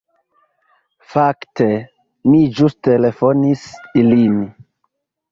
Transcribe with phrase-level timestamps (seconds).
[1.15, 1.67] Fakte,
[2.31, 3.67] mi ĵus telefonis
[4.05, 4.41] ilin.